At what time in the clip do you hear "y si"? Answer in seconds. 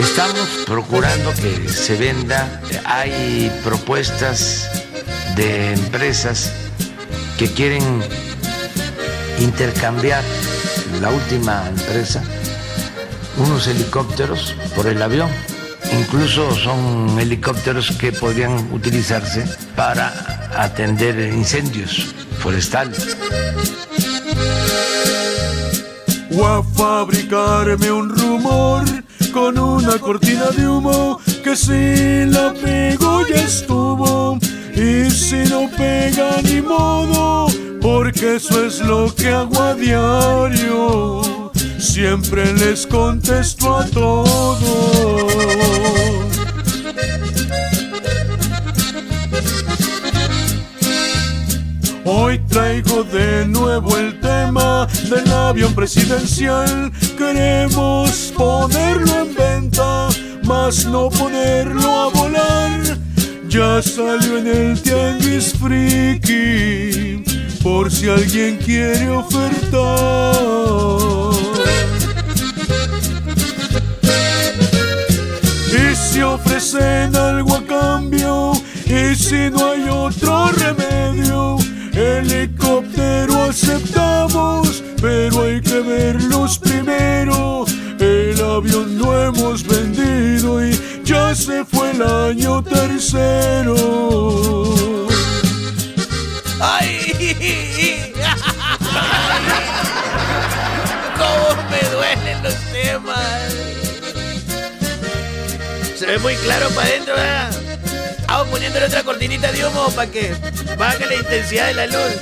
34.74-35.36, 75.72-76.22, 78.86-79.50